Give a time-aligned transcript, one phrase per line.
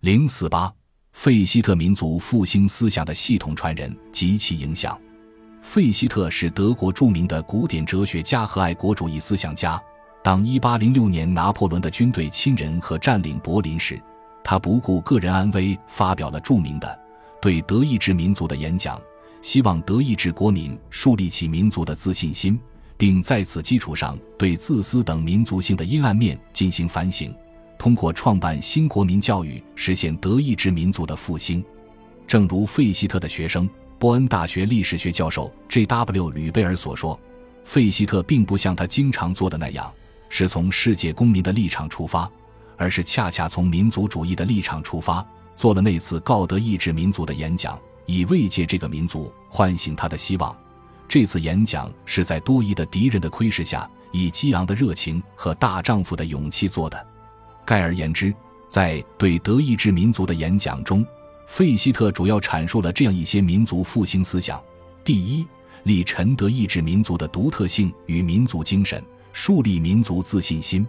[0.00, 0.72] 零四八，
[1.12, 4.98] 费希特民族复兴思想的系统传人及其影响。
[5.60, 9.78] 费希特是德国著名的古典哲学家和爱国主义思想家。
[10.24, 14.00] 当1806年拿破仑的军队侵人和占领柏林时，
[14.42, 16.98] 他不顾个人安危，发表了著名的
[17.38, 18.98] 对德意志民族的演讲，
[19.42, 22.58] 希望德意志国民树立起民族的自信心，
[22.96, 27.34] 并在此基础上对自私等民族性的阴暗面进行反省，
[27.80, 31.64] 通过创办新国民教育实现德意志民族的复兴。
[32.26, 33.66] 正如费希特的学生。
[33.98, 36.30] 波恩大学历史学教授 J.W.
[36.30, 37.18] 吕贝尔所说
[37.64, 39.92] ：“费希特并不像他经常做的那样，
[40.30, 42.30] 是从世界公民的立场出发，
[42.78, 50.54] 而是恰恰从民族主义的立场出发，做了那次告德意志民族的演讲，以慰藉这个民族，唤醒他的希望。
[51.06, 57.06] 这次演讲是在多疑的敌人的窥视下，以激昂的热情和大丈夫的勇气做的。
[57.70, 58.34] 概而言之，
[58.68, 61.06] 在对德意志民族的演讲中。”
[61.46, 64.60] 费希特主要阐述了这样一些民族复兴思想：
[65.04, 65.46] 第一，
[65.84, 69.00] 立陈德意志民族的独特性与民族精神，
[69.32, 70.84] 树立民族自信心。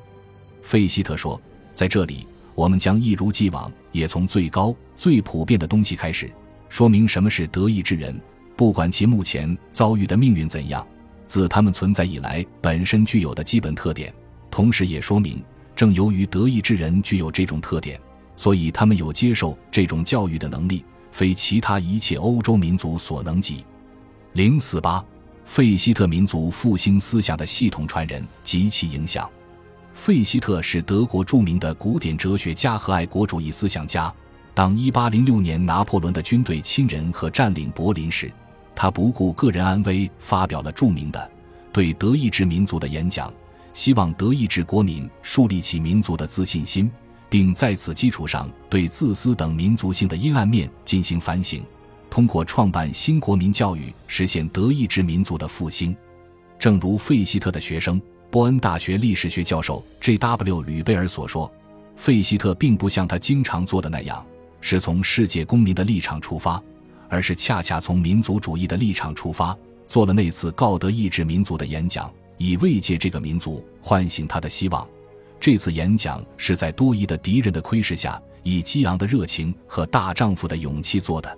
[0.63, 1.39] 费希特说，
[1.71, 6.31] 在这里，我们将一如既往，也从最高、最普遍的东西开始，
[6.67, 8.19] 说明什么是德意志人，
[8.55, 10.85] 不管其目前遭遇的命运怎样，
[11.27, 14.11] 自他们存在以来本身具有的基本特点，
[14.51, 15.41] 同时也说明，
[15.81, 17.99] 正由于德意志人具有这种特点。
[18.35, 23.65] 所以，他们有接受这种教育的能力，非其他一切欧洲民族所能及。
[24.33, 25.03] 零四八，
[25.43, 29.27] 费希特民族复兴思想的系统传人及其影响。
[29.91, 34.13] 费希特是德国著名的古典哲学家和爱国主义思想家。
[34.53, 38.31] 当一八零六年拿破仑的军队侵人和占领柏林时，
[38.75, 41.31] 他不顾个人安危，发表了著名的
[41.73, 43.33] 对德意志民族的演讲，
[43.73, 46.89] 希望德意志国民树立起民族的自信心。
[47.29, 51.63] 并在此基础上对自私等民族性的阴暗面进行反省，
[52.09, 55.95] 通过创办新国民教育实现德意志民族的复兴。
[56.59, 60.63] 正如费希特的学生、波恩大学历史学教授 J.W.
[60.63, 61.49] 吕贝尔所说，
[61.95, 64.21] 费希特并不像他经常做的那样，
[64.59, 66.61] 是从世界公民的立场出发，
[67.07, 72.11] 而是恰恰从民族主义的立场出发，做了那次告德意志民族的演讲，
[72.41, 74.87] 以慰藉这个民族，唤醒他的希望。
[75.39, 81.37] 这次演讲是在多疑的敌人的窥视下，以激昂的热情和大丈夫的勇气做的。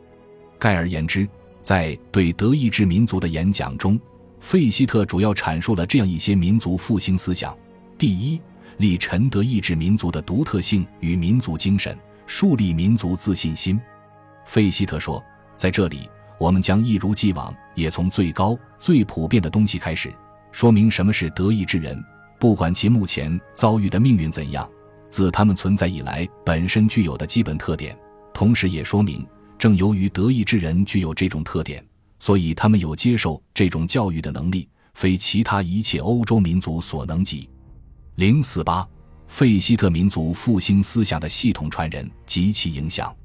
[0.57, 1.27] 概而言之，
[1.61, 3.99] 在对德意志民族的演讲中，
[4.39, 7.53] 费希特主要阐述了这样一些民族复兴思想：
[7.97, 8.41] 第一，
[8.77, 13.77] 立陈德意志民族的独特性与民族精神，树立民族自信心。
[14.45, 15.21] 费希特说，
[15.57, 16.09] 在这里，
[16.39, 20.13] 我们将一如既往，也从最高、最普遍的东西开始，
[20.53, 22.01] 说明什么是德意志人。
[22.39, 24.69] 不管其目前遭遇的命运怎样，
[25.09, 27.97] 自他们存在以来本身具有的基本特点，
[28.33, 29.25] 同时也说明，
[29.57, 31.83] 正由于德意志人具有这种特点，
[32.19, 37.49] 所以他们有接受这种教育的能力，非其他一切欧洲民族所能及。
[38.15, 38.87] 零四八，
[39.25, 43.15] 费希特民族复兴思想的系统传人及其影响。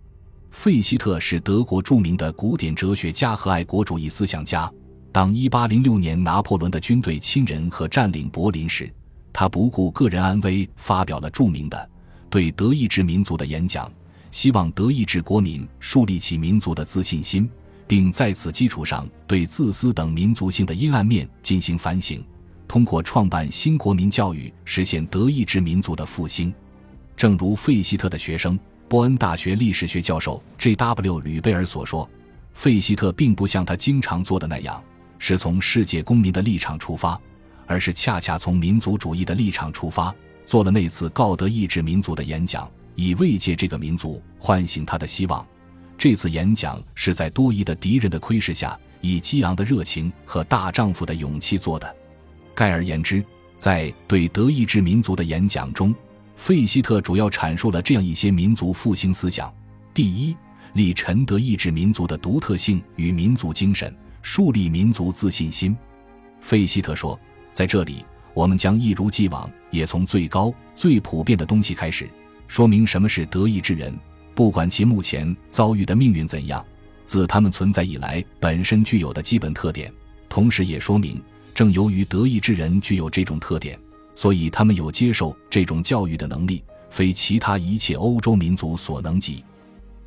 [0.50, 4.72] 费希特是德国著名的古典哲学家和爱国主义思想家。
[5.10, 8.92] 当1806年拿破仑的军队侵人和占领柏林时，
[9.32, 11.90] 他不顾个人安危，发表了著名的
[12.30, 13.90] 对德意志民族的演讲，
[14.30, 17.48] 希望德意志国民树立起民族的自信心，
[17.86, 22.22] 并在此基础上对自私等民族性的阴暗面进行反省，
[22.68, 26.52] 通过创办新国民教育实现德意志民族的复兴。
[27.16, 28.58] 正如费希特的学生、
[28.88, 31.20] 波恩大学历史学教授 J.W.
[31.20, 32.08] 吕贝尔所说，
[32.52, 34.80] 费希特并不像他经常做的那样，
[35.18, 37.20] 是从世界公民的立场出发。
[37.70, 40.12] 而是恰恰从民族主义的立场出发，
[40.46, 45.46] 做了那次告德意志民族的演讲，以慰藉这个民族，唤醒他的希望。
[45.98, 51.94] 这次演讲是在多疑的敌人的窥视下，以激昂的热情和大丈夫的勇气做的。
[52.54, 53.22] 概而言之，
[53.58, 55.94] 在对德意志民族的演讲中，
[56.36, 59.52] 费希特主要阐述了这样一些民族复兴思想：
[59.92, 60.34] 第一，
[60.72, 65.76] 立陈德意志民族的独特性与民族精神，树立民族自信心。
[66.40, 67.18] 费希特说。
[67.50, 68.04] 在这里，
[68.34, 72.08] 我们将一如既往，也从最高、最普遍的东西开始，
[72.46, 73.92] 说明什么是德意志人，
[74.32, 76.64] 不管其目前遭遇的命运怎样，
[77.04, 79.92] 自他们存在以来本身具有的基本特点，
[80.28, 81.20] 同时也说明，
[81.52, 83.76] 正由于德意志人具有这种特点，
[84.14, 89.42] 所以他们有接受这种教育的能力，非其他一切欧洲民族所能及。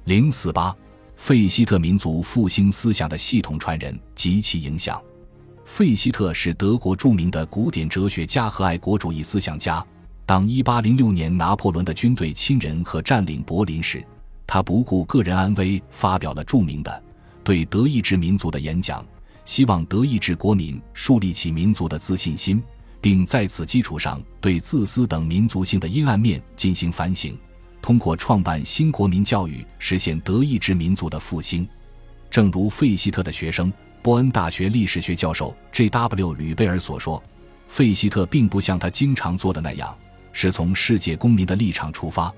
[0.06, 0.74] 零四八，
[1.22, 5.00] 费希特民族复兴思想的系统传人及其影响。
[5.64, 9.86] 费希特是德国著名的古典哲学家和爱国主义思想家。
[10.26, 14.04] 当1806年拿破仑的军队侵人和占领柏林时，
[14.48, 17.04] 他不顾个人安危，发表了著名的
[17.44, 19.06] 对德意志民族的演讲，
[19.46, 22.64] 希望德意志国民树立起民族的自信心，
[23.00, 27.38] 并在此基础上对自私等民族性的阴暗面进行反省，
[27.82, 31.68] 通过创办新国民教育实现德意志民族的复兴。
[32.30, 36.34] 正如费希特的学生、波恩大学历史学教授 J.W.
[36.36, 37.22] 吕贝尔所说，
[37.68, 39.96] 费希特并不像他经常做的那样，
[40.32, 42.34] 是从世界公民的立场出发。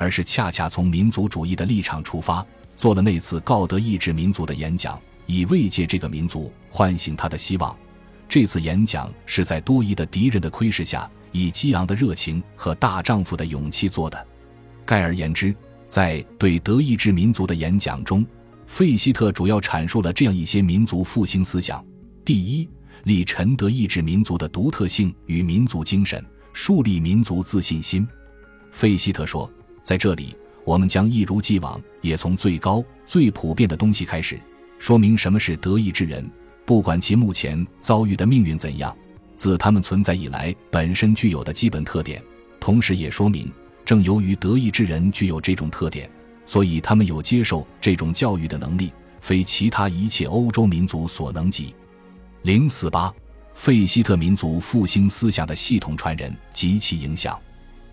[0.00, 2.46] 而是恰恰从民族主义的立场出发，
[2.76, 4.96] 做了那次告德意志民族的演讲，
[5.26, 7.76] 以慰藉这个民族，唤醒他的希望。
[8.28, 14.26] 这次演讲是在多疑的敌人的窥视下，以激昂的热情和大丈夫的勇气做的。
[14.88, 15.54] 概而言之，
[15.86, 18.24] 在对德意志民族的演讲中，
[18.66, 21.84] 费希特主要阐述了这样一些民族复兴思想：
[22.24, 22.66] 第一，
[23.04, 26.24] 立陈德意志民族的独特性与民族精神，
[26.54, 28.08] 树立民族自信心。
[28.70, 29.50] 费希特说。
[29.82, 34.40] 在这里，我们将一如既往，也从最高、最普遍的东西开始，
[34.78, 36.30] 说明什么是德意志人，
[36.66, 38.94] 不管其目前遭遇的命运怎样，
[39.34, 42.22] 自他们存在以来本身具有的基本特点。
[42.58, 43.50] 同时，也说明，
[43.88, 46.10] 正由于德意志人具有这种特点，
[46.44, 51.74] 所以他们有接受这种教育的能力，非其他一切欧洲民族所能及。
[52.42, 53.10] 零四八，
[53.54, 57.40] 费希特民族复兴思想的系统传人及其影响。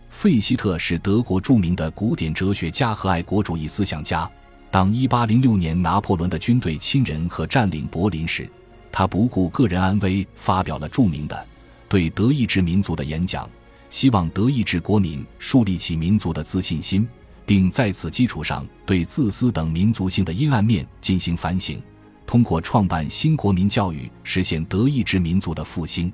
[0.10, 4.30] 费希特是德国著名的古典哲学家和爱国主义思想家。
[4.70, 8.50] 当一八零六年拿破仑的军队侵人和占领柏林时，
[8.92, 11.46] 他不顾个人安危，发表了著名的
[11.88, 13.50] 对德意志民族的演讲，
[13.96, 17.08] 希望德意志国民树立起民族的自信心，
[17.46, 21.82] 并在此基础上对自私等民族性的阴暗面进行反省，
[22.28, 26.12] 通过创办新国民教育实现德意志民族的复兴。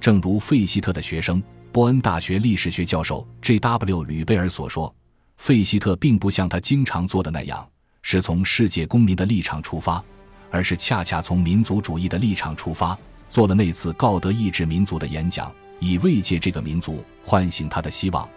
[0.00, 1.42] 正如费希特的学生。
[1.70, 4.04] 波恩大学历史学教授 J.W.
[4.04, 4.92] 吕贝尔所说，
[5.36, 7.68] 费希特并不像他经常做的那样，
[8.00, 10.02] 是从世界公民的立场出发，
[10.50, 12.96] 而是恰恰从民族主义的立场出发，
[13.28, 18.28] 做了那次告德意志民族的演讲，以慰藉这个民族，唤醒他的希望。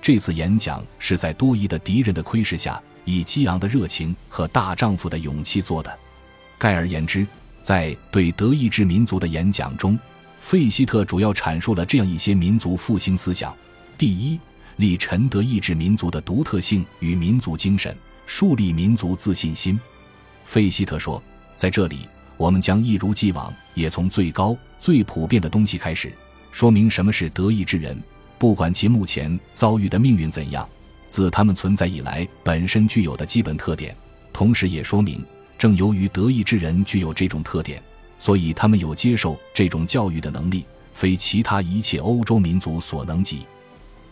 [0.00, 5.98] 这次演讲是在多疑的敌人的窥视下，以激昂的热情和大丈夫的勇气做的。
[6.56, 7.26] 概而言之，
[7.60, 9.98] 在对德意志民族的演讲中。
[10.40, 13.54] 费希特主要阐述了这样一些民族复兴思想：
[13.98, 14.40] 第一，
[14.76, 17.94] 立陈德意志民族的独特性与民族精神，
[18.24, 19.78] 树立民族自信心。
[20.46, 21.22] 费希特说，
[21.58, 22.08] 在这里，
[22.38, 26.10] 我们将一如既往，也从最高、最普遍的东西开始，
[26.52, 28.00] 说明什么是德意志人，
[28.38, 30.68] 不管其目前遭遇的命运怎样，
[31.08, 33.96] 自他们存在以来本身具有的基本特点。
[34.32, 35.24] 同时，也说明，
[35.58, 37.82] 正由于德意志人具有这种特点。
[38.18, 43.46] 所以，他们有接受这种教育的能力，非其他一切欧洲民族所能及。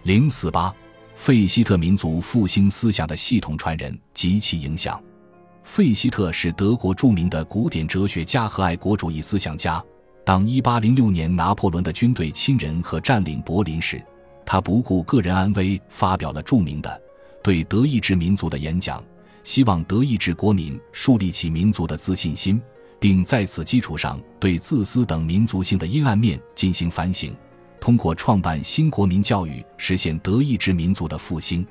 [0.04, 0.74] 零四八，
[1.14, 4.98] 费希特民族复兴思想的系统传人及其影响。
[5.62, 9.84] 费希特是德国著名的古典哲学家和爱国主义思想家。
[10.28, 13.98] 当一八零六年拿破仑的军队侵人和占领柏林时，
[14.44, 17.02] 他不顾个人安危，发表了著名的
[17.42, 19.02] 对德意志民族的演讲，
[19.42, 22.60] 希望德意志国民树立起民族的自信心。
[23.00, 27.34] 并在此基础上对自私等民族性的阴暗面进行反省，
[27.80, 31.66] 通过创办新国民教育实现德意志民族的复兴。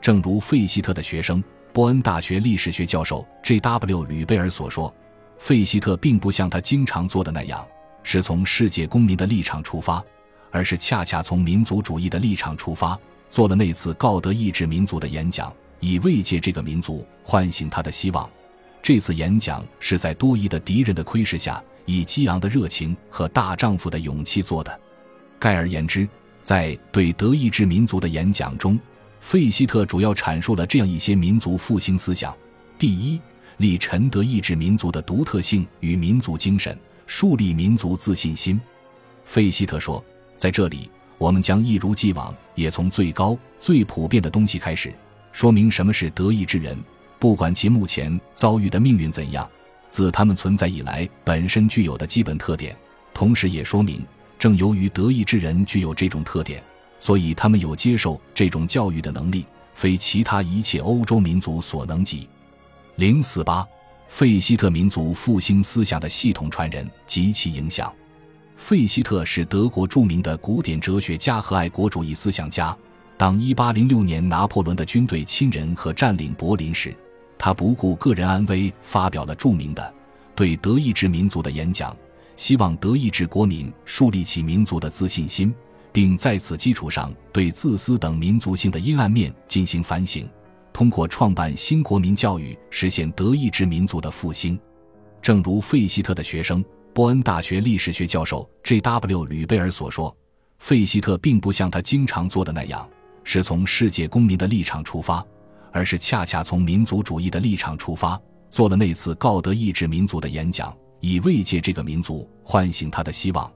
[0.00, 4.04] 正如费希特的学生、波恩大学历史学教授 J.W.
[4.04, 4.90] 吕贝尔所说，
[5.36, 7.62] 费希特并不像他经常做的那样，
[8.02, 10.02] 是从世界公民的立场出发，
[10.50, 18.28] 而是恰恰从民族主义的立场出发，做了那次告德意志民族的演讲，以慰藉这个民族，唤醒他的希望。
[18.82, 24.80] 这次演讲是在多疑的敌人的窥视下，以激昂的热情和大丈夫的勇气做的。
[25.38, 26.08] 概而言之，
[26.42, 28.80] 在对德意志民族的演讲中，
[29.20, 32.34] 费希特主要阐述了这样一些民族复兴思想：
[32.78, 33.20] 第一，
[33.58, 36.76] 立陈德意志民族的独特性与民族精神，
[37.10, 38.58] 树立民族自信心。
[39.24, 40.02] 费希特说，
[40.36, 40.88] 在这里，
[41.18, 44.94] 我们将一如既往，也从最高、最普遍的东西开始，
[45.32, 46.78] 说明什么是德意志人。
[47.18, 49.50] 不管其目前遭遇的命运怎样，
[49.90, 52.76] 自他们存在以来本身具有的基本特点，
[53.12, 54.00] 同时也说明，
[54.38, 56.62] 正由于德意志人具有这种特点，
[57.00, 62.28] 所以他们有接受这种教育的能力，非其他一切欧洲民族所能及。
[62.94, 63.66] 零四八，
[64.10, 67.90] 费希特民族复兴思想的系统传人及其影响。
[68.56, 72.76] 费希特是德国著名的古典哲学家和爱国主义思想家。
[73.16, 76.94] 当1806年拿破仑的军队侵人和占领柏林时，
[77.38, 79.94] 他不顾个人安危，发表了著名的
[80.34, 81.96] 对德意志民族的演讲，
[82.34, 85.54] 希望德意志国民树立起民族的自信心，
[85.92, 90.28] 并在此基础上对自私等民族性的阴暗面进行反省，
[90.72, 94.58] 通过创办新国民教育实现德意志民族的复兴。
[95.20, 99.26] 正如费希特的学生、波恩大学历史学教授 J.W.
[99.26, 100.16] 吕贝尔所说，
[100.58, 102.88] 费希特并不像他经常做的那样，
[103.22, 105.24] 是从世界公民的立场出发，
[105.72, 113.50] 而是恰恰从民族主义的立场出发，做了那次告德意志民族的演讲，以慰藉这个民族，唤醒他的希望。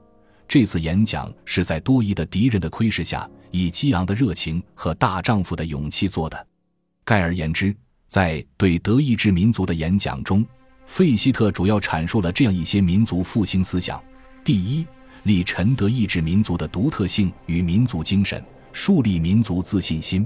[0.47, 6.47] 这次演讲是在多疑的敌人的窥视下，以激昂的热情和大丈夫的勇气做的。
[7.05, 7.73] 概而言之，
[8.07, 10.43] 在对德意志民族的演讲中。
[10.87, 14.03] 费希特主要阐述了这样一些民族复兴思想：
[14.43, 14.85] 第一，
[15.23, 20.25] 立陈德意志民族的独特性与民族精神，树立民族自信心。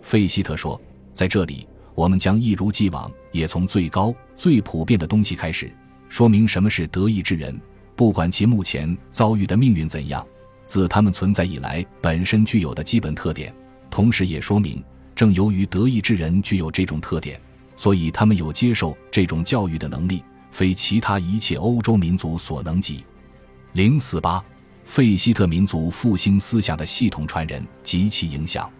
[0.00, 0.80] 费希特说，
[1.12, 5.70] 在这里，我们将一如既往，也从最高、最普遍的东西开始，
[6.08, 7.58] 说明什么是德意志人，
[7.94, 10.26] 不管其目前遭遇的命运怎样，
[10.66, 13.54] 自他们存在以来本身具有的基本特点，
[13.90, 14.82] 同时也说明，
[15.16, 17.40] 正由于德意志人具有这种特点。
[17.74, 23.04] 所以，他们有接受这种教育的能力，非其他一切欧洲民族所能及。
[23.72, 24.42] 零四八，
[24.84, 28.70] 费希特民族复兴思想的系统传人及其影响。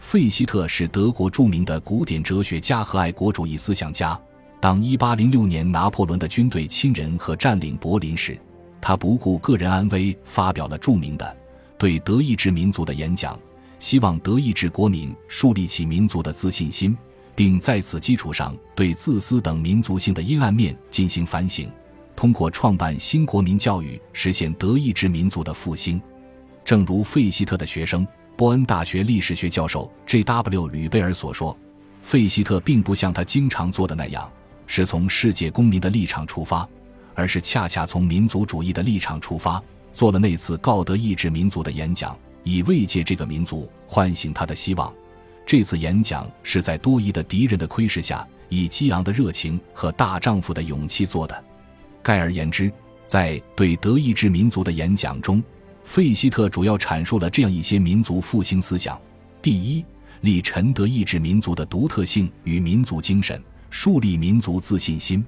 [0.00, 4.18] 费希特是德国著名的古典哲学家和爱国主义思想家。
[4.60, 8.36] 当一八零六年拿破仑的军队侵人和占领柏林时，
[8.80, 11.36] 他不顾个人安危，发表了著名的
[11.78, 13.38] 对德意志民族的演讲，
[13.82, 16.96] 希望德意志国民树立起民族的自信心。
[17.34, 21.68] 并在此基础上对自私等民族性的阴暗面进行反省，
[22.14, 26.00] 通过创办新国民教育实现德意志民族的复兴。
[26.64, 30.68] 正如费希特的学生、波恩大学历史学教授 J.W.
[30.68, 31.58] 吕贝尔所说，
[32.02, 34.30] 费希特并不像他经常做的那样，
[34.68, 36.68] 是从世界公民的立场出发，
[37.14, 39.60] 而是恰恰从民族主义的立场出发，
[39.92, 44.92] 做了那次告德意志民族的演讲，以慰藉这个民族，唤醒他的希望。
[45.44, 51.44] 这次演讲是在多疑的敌人的窥视下，以激昂的热情和大丈夫的勇气做的。
[52.02, 52.72] 概而言之，
[53.06, 55.42] 在对德意志民族的演讲中，
[55.84, 59.00] 费希特主要阐述了这样一些民族复兴思想：
[59.40, 59.84] 第一，
[60.20, 65.24] 立陈德意志民族的独特性与民族精神，树立民族自信心。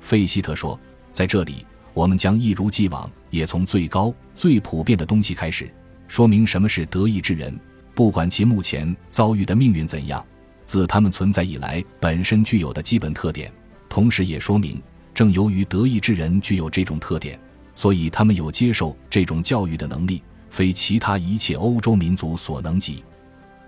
[0.00, 0.78] 费希特说，
[1.12, 5.72] 在这里，我们将一如既往，也从最高、最普遍的东西开始，
[6.08, 7.58] 说明什么是德意志人。
[7.94, 10.24] 不管其目前遭遇的命运怎样，
[10.64, 13.52] 自他们存在以来本身具有的基本特点，
[13.88, 14.82] 同时也说明，
[15.14, 17.38] 正由于德意志人具有这种特点，
[17.76, 20.20] 所以他们有接受这种教育的能力，
[20.50, 23.04] 非其他一切欧洲民族所能及。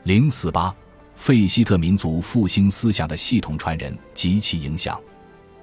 [0.03, 0.75] 零四八，
[1.15, 5.01] 费希特民族复兴思想的系统传人及其影响。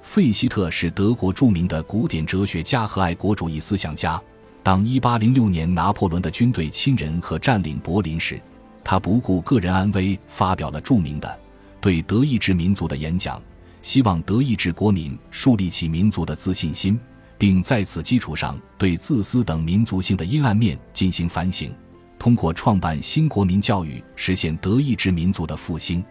[0.00, 4.18] 费希特是德国著名的古典哲学家和爱国主义思想家。
[4.64, 8.40] 当1806年拿破仑的军队侵人和占领柏林时，
[8.82, 11.38] 他不顾个人安危，发表了著名的
[11.82, 13.40] 对德意志民族的演讲，
[13.82, 16.98] 希望德意志国民树立起民族的自信心，
[17.36, 21.70] 并在此基础上对自私等民族性的阴暗面进行反省，
[22.18, 26.02] 通过创办新国民教育实现德意志民族的复兴。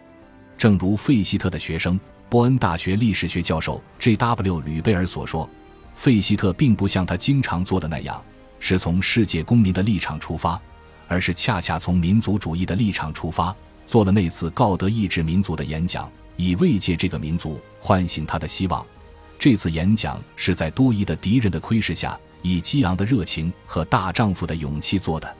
[0.56, 4.60] 正如费希特的学生、波恩大学历史学教授 J.W.
[4.60, 5.50] 吕贝尔所说，
[5.96, 8.22] 费希特并不像他经常做的那样，
[8.64, 10.58] 是从世界公民的立场出发。
[11.06, 13.54] 而是恰恰从民族主义的立场出发，
[13.86, 18.84] 做了那次告德意志民族的演讲，以慰藉这个民族，唤醒他的希望。
[19.38, 25.36] 这次演讲是在多疑的敌人的窥视下，以激昂的热情和大丈夫的勇气做的。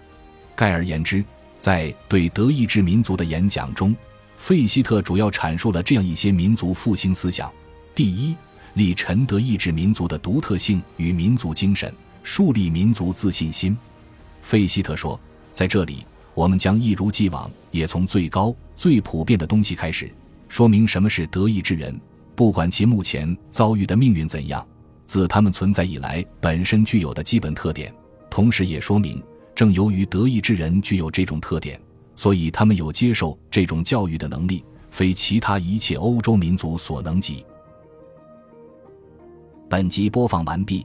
[0.55, 1.25] 概而言之，
[1.59, 3.97] 在对德意志民族的演讲中，
[4.37, 7.51] 费希特主要阐述了这样一些民族复兴思想：
[7.95, 8.37] 第一，
[8.75, 11.93] 立陈德意志民族的独特性与民族精神，
[12.25, 13.77] 树立民族自信心。
[14.43, 15.19] 费希特说。
[15.53, 16.05] 在这里，
[16.35, 20.11] 我们将一如既往，也从最高、最普遍的东西开始，
[20.49, 21.97] 说明什么是德意志人，
[22.35, 24.67] 不管其目前遭遇的命运怎样，
[25.07, 27.95] 自他们存在以来本身具有的基本特点，
[28.29, 29.23] 同时也说明，
[29.55, 31.81] 正由于德意志人具有这种特点，
[32.17, 37.47] 所以他们有接受这种教育的能力，非其他一切欧洲民族所能及。
[39.71, 40.85] 本集播放完毕，